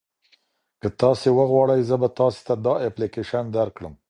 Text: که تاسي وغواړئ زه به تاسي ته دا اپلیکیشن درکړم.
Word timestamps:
که 0.81 0.87
تاسي 1.01 1.29
وغواړئ 1.37 1.79
زه 1.89 1.95
به 2.01 2.09
تاسي 2.19 2.41
ته 2.47 2.53
دا 2.65 2.73
اپلیکیشن 2.87 3.43
درکړم. 3.57 3.93